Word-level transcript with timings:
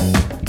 you 0.00 0.39